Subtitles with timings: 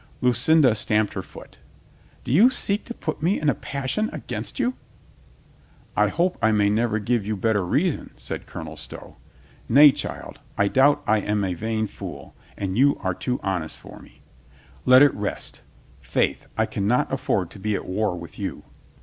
[0.19, 1.59] Lucinda stamped her foot.
[2.23, 4.73] "Do you seek to put me in a passion against you?"
[5.95, 9.69] "I hope I may never give you better reason," said 198 COLONEL GREATHEART Colonel Stow.
[9.69, 13.99] "Nay, child, I doubt I am a vain fool, and you are too honest for
[13.99, 14.23] me.
[14.87, 15.61] Let it rest.
[15.99, 18.63] Faith, I can not afford to be at war with you."